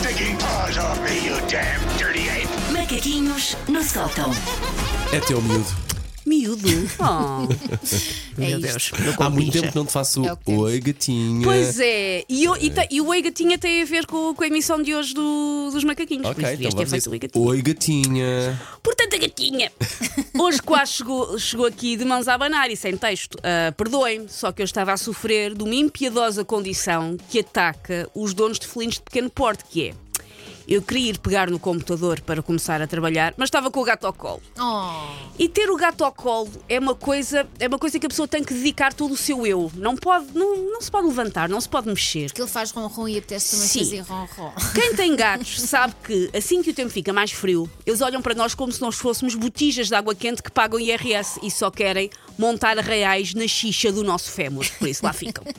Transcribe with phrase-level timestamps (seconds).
[0.00, 2.48] stinking paws off me, you damn dirty ape!
[2.72, 4.30] Macaquinhos no sótão.
[5.12, 5.89] É teu miúdo.
[6.30, 6.68] Miúdo.
[7.00, 7.46] Oh.
[8.38, 8.60] Meu isto.
[8.60, 8.90] Deus.
[9.00, 10.38] meu Há muito tempo que não te faço É o.
[10.60, 11.42] Oi, gatinha.
[11.44, 14.44] Pois é, e, eu- e, te- e o Oi Gatinha tem a ver com, com
[14.44, 16.26] a emissão de hoje do- dos macaquinhos.
[16.26, 17.46] Ok, então vamos o Oi dizer, Gatinha.
[17.48, 18.62] Oi, gatinha.
[18.82, 19.72] Portanto, a gatinha.
[20.38, 23.36] Hoje quase chegou, chegou aqui de mãos a abanar e sem texto.
[23.42, 28.32] Ah, Perdoem-me, só que eu estava a sofrer de uma impiedosa condição que ataca os
[28.34, 29.94] donos de felinos de pequeno porte, que é.
[30.70, 34.06] Eu queria ir pegar no computador para começar a trabalhar, mas estava com o gato
[34.06, 34.40] ao colo.
[34.56, 34.92] Oh,
[35.36, 38.28] E ter o gato ao colo é uma coisa, é uma coisa que a pessoa
[38.28, 39.68] tem que dedicar todo o seu eu.
[39.74, 42.30] Não pode, não, não se pode levantar, não se pode mexer.
[42.32, 43.80] que ele faz ronron e apetece também Sim.
[43.80, 44.52] fazer ronron.
[44.72, 48.36] Quem tem gatos sabe que assim que o tempo fica mais frio, eles olham para
[48.36, 52.10] nós como se nós fôssemos botijas de água quente que pagam IRS e só querem
[52.38, 54.64] montar arraiais na xixa do nosso fémur.
[54.78, 55.42] Por isso lá ficam.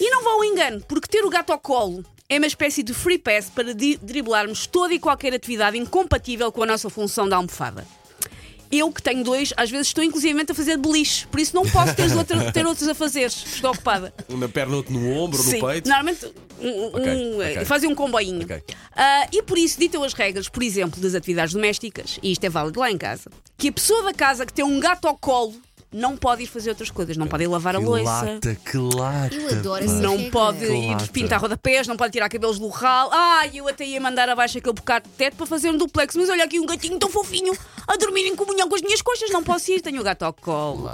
[0.00, 2.92] E não vão ao engano, porque ter o gato ao colo é uma espécie de
[2.92, 7.86] free pass para driblarmos toda e qualquer atividade incompatível com a nossa função da almofada.
[8.70, 11.94] Eu, que tenho dois, às vezes estou inclusivamente a fazer beliche, por isso não posso
[11.94, 13.28] ter, outra, ter outros a fazer.
[13.28, 14.12] Estou ocupada.
[14.28, 15.88] Um na perna, outro no ombro, Sim, no peito.
[15.88, 16.26] Normalmente
[16.60, 17.64] um, um, Ok, um, ok.
[17.64, 18.42] fazem um comboinho.
[18.42, 18.62] Ok.
[18.94, 22.50] Ah, e por isso ditam as regras, por exemplo, das atividades domésticas, e isto é
[22.50, 25.54] válido lá em casa, que a pessoa da casa que tem um gato ao colo
[25.92, 28.02] não pode ir fazer outras coisas, não pode ir lavar a Que louça.
[28.04, 29.34] lata, que lata.
[29.34, 30.30] Eu adoro essa Não regra.
[30.30, 31.06] pode ir Lata.
[31.12, 33.10] pintar rodapés, não pode tirar cabelos do ralo.
[33.12, 36.28] Ah, eu até ia mandar abaixo aquele bocado de teto para fazer um duplex, mas
[36.28, 37.56] olha aqui um gatinho tão fofinho
[37.88, 39.30] a dormir em comunhão com as minhas coxas.
[39.30, 40.90] Não posso ir, tenho o gato ao colo.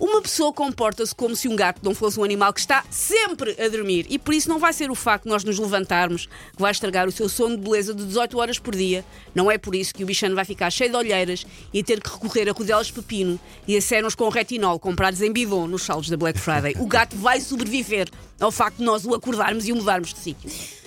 [0.00, 3.68] Uma pessoa comporta-se como se um gato não fosse um animal que está sempre a
[3.68, 6.70] dormir e por isso não vai ser o facto de nós nos levantarmos que vai
[6.70, 9.04] estragar o seu sono de beleza de 18 horas por dia.
[9.34, 12.08] Não é por isso que o bichano vai ficar cheio de olheiras e ter que
[12.08, 13.38] recorrer a rodelas de pepino
[13.68, 16.74] e a séruns com retinol comprados em bidon nos saldos da Black Friday.
[16.78, 18.08] O gato vai sobreviver
[18.40, 20.79] ao facto de nós o acordarmos e o mudarmos de sítio.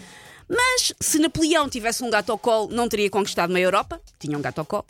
[0.50, 4.00] Mas se Napoleão tivesse um gato ao colo, não teria conquistado meia Europa.
[4.20, 4.86] Tinha um gato ao colo.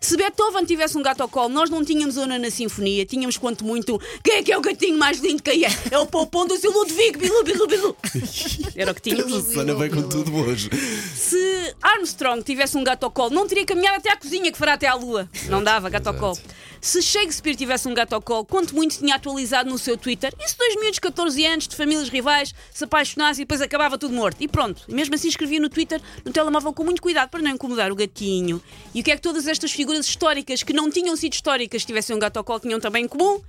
[0.00, 3.04] Se Beethoven tivesse um gato ao colo, nós não tínhamos zona na sinfonia.
[3.04, 4.00] Tínhamos quanto muito.
[4.22, 5.42] Quem é que é o gatinho mais lindo?
[5.42, 5.68] Quem é?
[5.90, 7.18] É o Poupon do seu Ludwig.
[7.18, 7.96] Bilu, bilu, bilu.
[8.74, 9.32] Era o que tínhamos.
[9.32, 10.70] Susana vem com tudo hoje.
[11.14, 14.74] Se Armstrong tivesse um gato ao colo, não teria caminhado até à cozinha que fará
[14.74, 15.28] até à lua.
[15.48, 16.38] Não dava, gato ao colo.
[16.80, 20.48] Se Shakespeare tivesse um gato ao colo, quanto muito tinha atualizado no seu Twitter, e
[20.48, 24.14] se dois miúdos de 14 anos de famílias rivais se apaixonassem e depois acabava tudo
[24.14, 24.40] morto.
[24.40, 27.50] E pronto, e mesmo assim escrevia no Twitter, no telemóvel, com muito cuidado para não
[27.50, 28.62] incomodar o gatinho.
[28.94, 32.14] E o que é que todas estas figuras históricas que não tinham sido históricas tivessem
[32.14, 33.42] um gato ao colo tinham também em comum?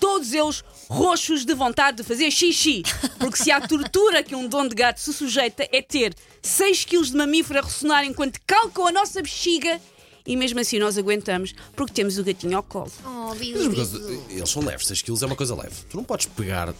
[0.00, 2.82] Todos eles roxos de vontade de fazer xixi.
[3.18, 7.02] Porque se há tortura que um dono de gato se sujeita é ter 6 kg
[7.02, 9.80] de mamífero a ressonar enquanto calcam a nossa bexiga.
[10.26, 12.90] E mesmo assim nós aguentamos porque temos o gatinho ao colo.
[13.04, 13.28] Oh,
[13.76, 13.94] Mas
[14.30, 15.74] eles são leves, 6 kg é uma coisa leve.
[15.90, 16.74] Tu não podes pegar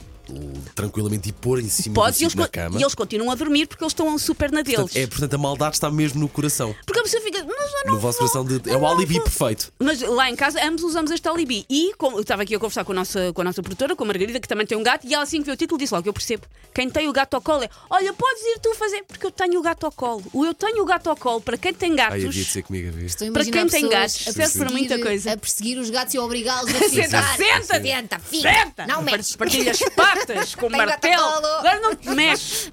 [0.74, 2.78] tranquilamente e pôr em cima Podes do e eles, sítio na cama.
[2.78, 4.80] e eles continuam a dormir porque eles estão super na deles.
[4.80, 6.74] Portanto, é, portanto, a maldade está mesmo no coração.
[6.86, 7.44] Porque a pessoa fica.
[7.44, 9.72] Mas eu não No vosso vou, coração de, é o alibi vou." perfeito.
[9.78, 11.64] Mas lá em casa ambos usamos este alibi.
[11.68, 14.04] E como, eu estava aqui a conversar com a, nossa, com a nossa produtora, com
[14.04, 15.92] a Margarida, que também tem um gato, e ela assim que viu o título disse
[15.94, 16.46] logo: Eu percebo.
[16.74, 19.58] Quem tem o gato ao colo é: Olha, podes ir tu fazer, porque eu tenho
[19.58, 20.24] o gato ao colo.
[20.32, 22.24] O eu tenho o gato ao colo, para quem tem Ai, gatos.
[22.24, 23.04] havia de ser comigo a ver.
[23.06, 25.32] Estou a Para quem tem gatos, a serve para muita coisa.
[25.32, 27.36] A perseguir os gatos e obrigá-los a Senta, ficar.
[27.36, 27.80] senta!
[27.82, 28.52] Senta, fica!
[28.52, 28.86] Senta!
[28.86, 29.36] Não mexe!
[29.36, 29.72] Partilha
[30.58, 31.24] com martelo.
[31.24, 32.72] Agora não te mexe.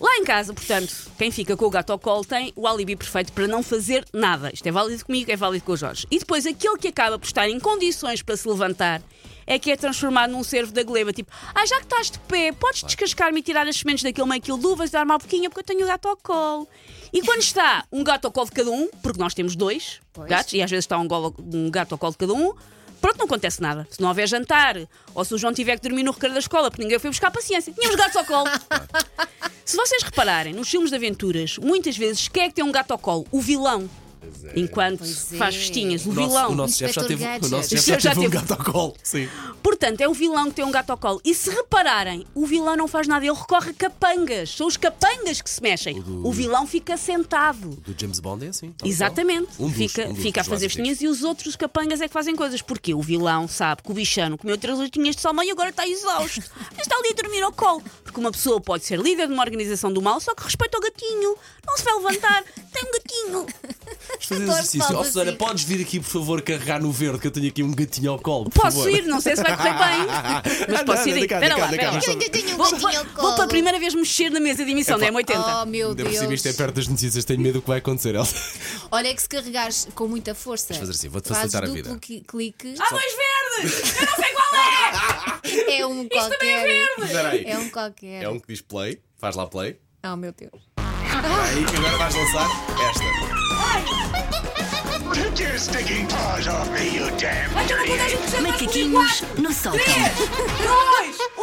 [0.00, 3.32] Lá em casa, portanto, quem fica com o gato ao colo tem o alibi perfeito
[3.32, 4.50] para não fazer nada.
[4.52, 6.06] Isto é válido comigo, é válido com o Jorge.
[6.10, 9.02] E depois, aquele que acaba por estar em condições para se levantar
[9.46, 11.12] é que é transformado num servo da gleba.
[11.12, 14.40] Tipo, ah, já que estás de pé, podes descascar-me e tirar as sementes daquele meio
[14.40, 16.68] quilo de uvas e dar-me uma boquinha porque eu tenho o gato ao colo.
[17.12, 20.28] E quando está um gato ao colo de cada um, porque nós temos dois Pois.
[20.28, 22.54] gatos, e às vezes está um, golo- um gato ao colo de cada um,
[23.02, 23.86] Pronto, não acontece nada.
[23.90, 24.76] Se não houver jantar,
[25.12, 27.32] ou se o João tiver que dormir no recreio da escola porque ninguém foi buscar
[27.32, 28.48] paciência, tínhamos gatos ao colo.
[29.64, 32.92] Se vocês repararem, nos filmes de aventuras, muitas vezes quem é que tem um gato
[32.92, 33.26] ao colo?
[33.32, 33.90] O vilão.
[34.54, 35.36] Enquanto Pois é.
[35.36, 36.50] faz festinhas, o, O nosso, vilão.
[36.50, 38.94] o nosso chefe já teve, o nosso chefe já Já teve um gato ao colo.
[39.02, 39.28] Sim.
[39.62, 41.20] Portanto, é o vilão que tem um gato ao colo.
[41.24, 44.50] E se repararem, o vilão não faz nada, ele recorre a capangas.
[44.50, 45.98] São os capangas que se mexem.
[45.98, 47.70] O, do- vilão fica sentado.
[47.84, 48.72] Do James Bond é assim.
[48.72, 49.48] tal Exatamente.
[49.58, 52.12] Um dos- fica um dos fica a fazer festinhas e os outros capangas é que
[52.14, 52.60] fazem coisas.
[52.62, 55.86] Porque o vilão sabe que o bichano comeu três leitinhas de salmão e agora está
[55.86, 56.42] exausto.
[56.76, 57.82] Mas está ali a dormir ao colo.
[58.04, 60.80] Porque uma pessoa pode ser líder de uma organização do mal, só que respeita o
[60.80, 61.36] gatinho.
[61.66, 62.44] Não se vai levantar.
[62.72, 63.21] Tem um gatinho.
[64.32, 64.96] Fazer exercício.
[64.96, 65.38] Ó, Susana, assim.
[65.38, 68.18] podes vir aqui, por favor, carregar no verde, que eu tenho aqui um gatinho ao
[68.18, 68.50] colo.
[68.50, 68.90] por Posso favor.
[68.90, 70.06] ir, não sei se vai correr bem.
[70.68, 71.96] Mas Ah, posso não, ir Espera lá, espera lá.
[71.98, 73.26] Eu tenho um Vou, gatinho ao vou- colo.
[73.28, 75.62] vou pela primeira vez mexer na mesa de emissão da M80.
[75.62, 76.34] Oh meu Ainda por cima Deus.
[76.34, 78.34] isto é perto das notícias, tenho medo do que vai acontecer, Elsa.
[78.90, 80.74] Olha é que se carregares com muita força.
[80.74, 81.98] fazer assim, vou-te fazes facilitar a duplo vida.
[82.00, 82.74] qui- clique.
[82.78, 83.12] Há dois
[83.62, 83.92] verdes!
[84.00, 84.72] Eu não sei qual é!
[85.82, 86.86] É um qualquer.
[86.98, 87.44] Espera aí.
[87.46, 88.22] É um qualquer.
[88.24, 89.78] É um que diz play, faz lá play.
[90.04, 90.62] Oh meu Deus.
[90.76, 92.48] Aí, agora vais lançar
[92.90, 93.21] esta.
[98.40, 99.80] Macaquinhos no sótão.
[99.80, 101.41] Dois!